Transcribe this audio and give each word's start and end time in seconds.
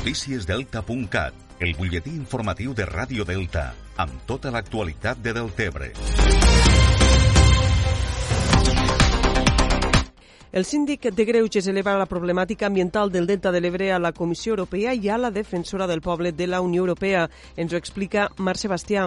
Noticiesdelta.cat, 0.00 1.34
el 1.60 1.74
butlletí 1.76 2.14
informatiu 2.16 2.72
de 2.72 2.86
Ràdio 2.88 3.26
Delta, 3.28 3.66
amb 4.00 4.22
tota 4.24 4.48
l'actualitat 4.48 5.18
de 5.20 5.34
Deltebre. 5.36 5.90
El 10.56 10.64
síndic 10.64 11.10
de 11.12 11.26
Greuges 11.28 11.68
eleva 11.68 11.98
la 12.00 12.08
problemàtica 12.08 12.70
ambiental 12.70 13.12
del 13.12 13.28
Delta 13.28 13.52
de 13.52 13.60
l'Ebre 13.60 13.92
a 13.92 14.00
la 14.00 14.14
Comissió 14.16 14.56
Europea 14.56 14.96
i 14.96 15.12
a 15.12 15.18
la 15.20 15.30
defensora 15.30 15.86
del 15.86 16.00
poble 16.00 16.32
de 16.32 16.46
la 16.48 16.62
Unió 16.64 16.80
Europea. 16.80 17.28
Ens 17.60 17.74
ho 17.74 17.76
explica 17.76 18.30
Marc 18.38 18.64
Sebastià. 18.64 19.04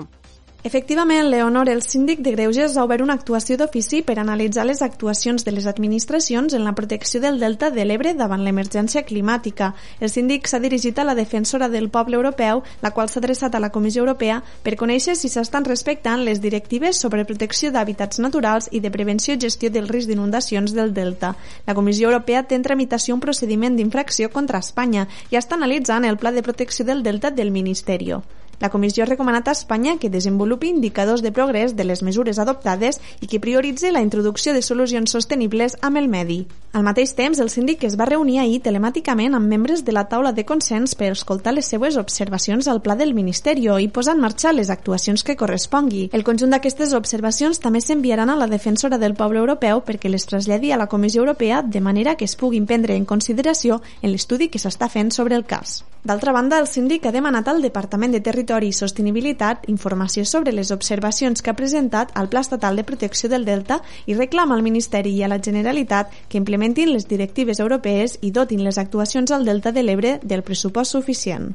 Efectivament, 0.66 1.28
Leonor, 1.30 1.68
el 1.68 1.82
síndic 1.82 2.22
de 2.24 2.32
Greuges 2.32 2.78
ha 2.78 2.86
obert 2.86 3.04
una 3.04 3.18
actuació 3.20 3.58
d'ofici 3.60 3.98
per 4.02 4.14
analitzar 4.22 4.64
les 4.64 4.82
actuacions 4.86 5.44
de 5.44 5.52
les 5.52 5.66
administracions 5.68 6.54
en 6.56 6.64
la 6.64 6.72
protecció 6.72 7.20
del 7.20 7.42
delta 7.42 7.68
de 7.70 7.84
l'Ebre 7.84 8.14
davant 8.16 8.46
l'emergència 8.46 9.02
climàtica. 9.04 9.74
El 10.00 10.08
síndic 10.14 10.48
s'ha 10.48 10.62
dirigit 10.64 11.02
a 11.02 11.04
la 11.04 11.18
defensora 11.18 11.68
del 11.68 11.90
poble 11.90 12.16
europeu, 12.16 12.62
la 12.82 12.92
qual 12.96 13.10
s'ha 13.12 13.20
adreçat 13.20 13.58
a 13.58 13.60
la 13.60 13.74
Comissió 13.76 14.06
Europea 14.06 14.38
per 14.64 14.78
conèixer 14.80 15.18
si 15.20 15.28
s'estan 15.28 15.68
respectant 15.68 16.24
les 16.24 16.40
directives 16.40 16.96
sobre 16.96 17.26
protecció 17.28 17.74
d'hàbitats 17.76 18.22
naturals 18.24 18.70
i 18.72 18.80
de 18.80 18.92
prevenció 18.94 19.36
i 19.36 19.42
gestió 19.44 19.70
del 19.70 19.90
risc 19.92 20.08
d'inundacions 20.08 20.72
del 20.72 20.94
delta. 20.94 21.34
La 21.68 21.76
Comissió 21.76 22.08
Europea 22.08 22.46
té 22.48 22.56
en 22.56 22.64
tramitació 22.64 23.20
un 23.20 23.26
procediment 23.28 23.76
d'infracció 23.76 24.32
contra 24.32 24.64
Espanya 24.64 25.10
i 25.30 25.36
està 25.36 25.60
analitzant 25.60 26.08
el 26.08 26.16
pla 26.16 26.32
de 26.32 26.46
protecció 26.48 26.88
del 26.88 27.04
delta 27.04 27.32
del 27.32 27.52
Ministeri. 27.52 28.14
La 28.60 28.70
Comissió 28.70 29.04
ha 29.04 29.10
recomanat 29.10 29.48
a 29.48 29.56
Espanya 29.58 29.98
que 30.00 30.10
desenvolupi 30.10 30.70
indicadors 30.70 31.22
de 31.22 31.32
progrés 31.32 31.76
de 31.76 31.84
les 31.84 32.04
mesures 32.04 32.40
adoptades 32.40 33.02
i 33.22 33.28
que 33.28 33.42
prioritzi 33.44 33.92
la 33.92 34.04
introducció 34.06 34.54
de 34.54 34.62
solucions 34.62 35.12
sostenibles 35.12 35.78
amb 35.82 35.98
el 35.98 36.08
medi. 36.08 36.44
Al 36.74 36.82
mateix 36.82 37.12
temps, 37.14 37.38
el 37.38 37.52
síndic 37.54 37.84
es 37.86 37.94
va 38.00 38.08
reunir 38.10 38.40
ahir 38.42 38.56
telemàticament 38.66 39.36
amb 39.38 39.46
membres 39.46 39.84
de 39.86 39.94
la 39.94 40.08
taula 40.10 40.32
de 40.34 40.42
consens 40.50 40.96
per 40.98 41.12
escoltar 41.14 41.54
les 41.54 41.70
seues 41.70 42.00
observacions 42.02 42.68
al 42.68 42.82
pla 42.82 42.96
del 42.98 43.14
Ministeri 43.14 43.68
i 43.84 43.92
posar 43.94 44.16
en 44.18 44.24
marxa 44.24 44.56
les 44.58 44.72
actuacions 44.74 45.22
que 45.22 45.38
correspongui. 45.38 46.10
El 46.12 46.26
conjunt 46.26 46.50
d'aquestes 46.50 46.98
observacions 46.98 47.62
també 47.62 47.78
s'enviaran 47.80 48.34
a 48.34 48.40
la 48.42 48.50
defensora 48.50 48.98
del 48.98 49.14
poble 49.14 49.38
europeu 49.46 49.86
perquè 49.86 50.10
les 50.10 50.26
traslladi 50.26 50.74
a 50.74 50.82
la 50.82 50.90
Comissió 50.90 51.22
Europea 51.22 51.62
de 51.62 51.80
manera 51.80 52.16
que 52.16 52.26
es 52.26 52.36
puguin 52.36 52.66
prendre 52.66 52.98
en 52.98 53.06
consideració 53.06 53.84
en 54.02 54.10
l'estudi 54.10 54.50
que 54.50 54.58
s'està 54.58 54.90
fent 54.90 55.14
sobre 55.14 55.36
el 55.36 55.46
cas. 55.46 55.84
D'altra 56.04 56.34
banda, 56.34 56.58
el 56.60 56.68
síndic 56.68 57.06
ha 57.06 57.14
demanat 57.16 57.48
al 57.48 57.62
Departament 57.64 58.12
de 58.12 58.20
Territori 58.20 58.68
i 58.68 58.76
Sostenibilitat 58.76 59.70
informació 59.72 60.26
sobre 60.28 60.52
les 60.52 60.74
observacions 60.76 61.40
que 61.40 61.54
ha 61.54 61.56
presentat 61.56 62.12
al 62.20 62.28
Pla 62.28 62.42
Estatal 62.44 62.76
de 62.76 62.84
Protecció 62.84 63.30
del 63.32 63.46
Delta 63.46 63.80
i 64.06 64.18
reclama 64.18 64.58
al 64.58 64.66
Ministeri 64.66 65.14
i 65.16 65.24
a 65.24 65.30
la 65.32 65.40
Generalitat 65.40 66.12
que 66.28 66.42
implementin 66.64 66.94
les 66.94 67.08
directives 67.10 67.60
europees 67.60 68.14
i 68.24 68.30
dotin 68.32 68.64
les 68.64 68.78
actuacions 68.80 69.32
al 69.36 69.44
Delta 69.44 69.74
de 69.76 69.84
l'Ebre 69.84 70.20
del 70.24 70.44
pressupost 70.48 70.96
suficient. 70.96 71.52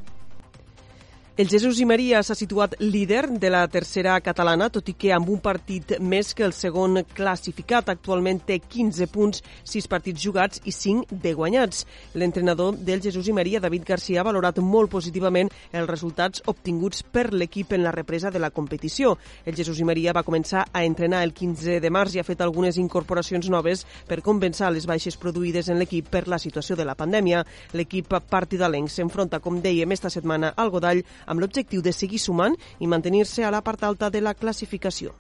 El 1.39 1.47
Jesús 1.47 1.79
i 1.79 1.85
Maria 1.87 2.19
s'ha 2.27 2.35
situat 2.35 2.73
líder 2.83 3.29
de 3.39 3.47
la 3.47 3.61
tercera 3.71 4.17
catalana, 4.27 4.67
tot 4.75 4.89
i 4.91 4.97
que 4.99 5.13
amb 5.15 5.29
un 5.31 5.39
partit 5.39 5.93
més 6.03 6.33
que 6.35 6.43
el 6.43 6.51
segon 6.51 6.99
classificat. 7.15 7.93
Actualment 7.93 8.41
té 8.43 8.57
15 8.59 9.07
punts, 9.13 9.45
6 9.63 9.87
partits 9.87 10.19
jugats 10.19 10.59
i 10.67 10.75
5 10.75 11.15
de 11.23 11.33
guanyats. 11.39 11.85
L'entrenador 12.19 12.75
del 12.75 13.05
Jesús 13.05 13.29
i 13.31 13.35
Maria, 13.37 13.61
David 13.63 13.87
Garcia, 13.87 14.19
ha 14.19 14.25
valorat 14.27 14.59
molt 14.59 14.91
positivament 14.91 15.53
els 15.71 15.87
resultats 15.87 16.43
obtinguts 16.51 17.05
per 17.07 17.29
l'equip 17.31 17.77
en 17.79 17.85
la 17.87 17.95
represa 17.95 18.35
de 18.35 18.43
la 18.43 18.51
competició. 18.51 19.15
El 19.47 19.55
Jesús 19.55 19.79
i 19.79 19.87
Maria 19.87 20.17
va 20.19 20.27
començar 20.27 20.67
a 20.73 20.83
entrenar 20.83 21.23
el 21.23 21.37
15 21.39 21.79
de 21.79 21.95
març 21.95 22.19
i 22.19 22.19
ha 22.19 22.27
fet 22.27 22.43
algunes 22.43 22.83
incorporacions 22.83 23.47
noves 23.47 23.87
per 24.11 24.25
compensar 24.27 24.73
les 24.75 24.91
baixes 24.91 25.15
produïdes 25.15 25.71
en 25.71 25.79
l'equip 25.79 26.11
per 26.11 26.27
la 26.27 26.43
situació 26.43 26.75
de 26.75 26.91
la 26.91 26.99
pandèmia. 26.99 27.47
L'equip 27.79 28.19
partidalenc 28.27 28.91
s'enfronta, 28.91 29.39
com 29.39 29.63
dèiem, 29.63 29.95
esta 29.95 30.11
setmana 30.11 30.57
al 30.59 30.75
Godall 30.75 31.07
amb 31.29 31.45
l'objectiu 31.45 31.85
de 31.85 31.93
seguir 31.93 32.19
sumant 32.19 32.57
i 32.81 32.89
mantenir-se 32.91 33.45
a 33.45 33.53
la 33.55 33.63
part 33.63 33.85
alta 33.85 34.11
de 34.11 34.23
la 34.25 34.35
classificació. 34.35 35.15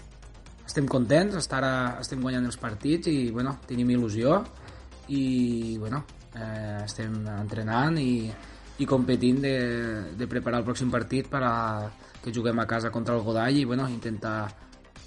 Estem 0.69 0.89
contents, 0.89 1.37
estar 1.39 1.63
ara 1.63 1.73
estem 2.03 2.21
guanyant 2.21 2.49
els 2.49 2.59
partits 2.61 3.09
i 3.09 3.31
bueno, 3.33 3.57
tenim 3.69 3.89
il·lusió 3.95 4.43
i 5.09 5.77
bueno, 5.81 6.03
eh, 6.35 6.85
estem 6.85 7.23
entrenant 7.39 7.97
i, 8.01 8.29
i 8.79 8.87
competint 8.87 9.41
de, 9.45 9.57
de 10.19 10.29
preparar 10.29 10.61
el 10.61 10.67
pròxim 10.69 10.93
partit 10.93 11.31
per 11.31 11.43
a 11.45 11.55
que 12.23 12.35
juguem 12.35 12.59
a 12.61 12.67
casa 12.67 12.91
contra 12.93 13.17
el 13.17 13.23
Godall 13.25 13.57
i 13.57 13.65
bueno, 13.65 13.89
intentar, 13.89 14.49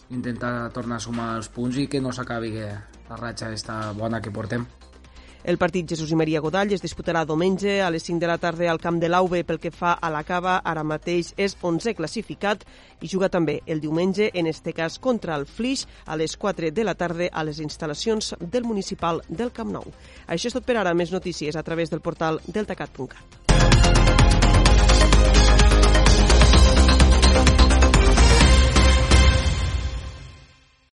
intentar 0.10 0.72
tornar 0.74 0.98
a 0.98 1.06
sumar 1.06 1.36
els 1.38 1.52
punts 1.54 1.78
i 1.78 1.88
que 1.92 2.02
no 2.02 2.14
s'acabi 2.16 2.56
la 2.62 3.20
ratxa 3.20 3.52
esta 3.54 3.92
bona 3.94 4.22
que 4.22 4.34
portem. 4.34 4.66
El 5.44 5.58
partit 5.58 5.90
Jesús 5.90 6.12
i 6.14 6.18
Maria 6.20 6.40
Godall 6.40 6.76
es 6.76 6.84
disputarà 6.84 7.24
diumenge 7.26 7.80
a 7.82 7.88
les 7.90 8.04
5 8.06 8.22
de 8.22 8.28
la 8.30 8.38
tarda 8.38 8.68
al 8.70 8.80
camp 8.80 9.00
de 9.02 9.10
l'Auve 9.10 9.42
pel 9.44 9.58
que 9.58 9.72
fa 9.74 9.96
a 9.98 10.12
la 10.14 10.22
cava. 10.24 10.60
Ara 10.62 10.84
mateix 10.86 11.32
és 11.34 11.58
11 11.58 11.96
classificat 11.98 12.62
i 13.02 13.10
juga 13.10 13.32
també 13.34 13.58
el 13.66 13.82
diumenge, 13.82 14.30
en 14.38 14.46
este 14.46 14.76
cas 14.78 15.00
contra 15.02 15.34
el 15.36 15.48
Flix, 15.50 15.88
a 16.06 16.16
les 16.16 16.38
4 16.38 16.70
de 16.70 16.86
la 16.86 16.94
tarda 16.94 17.32
a 17.34 17.44
les 17.44 17.58
instal·lacions 17.58 18.36
del 18.40 18.70
municipal 18.70 19.24
del 19.30 19.50
Camp 19.52 19.74
Nou. 19.74 19.90
Això 20.28 20.52
és 20.52 20.54
tot 20.54 20.66
per 20.66 20.78
ara. 20.78 20.94
Més 20.94 21.10
notícies 21.10 21.58
a 21.58 21.64
través 21.66 21.90
del 21.90 22.06
portal 22.06 22.38
deltacat.cat. 22.46 23.41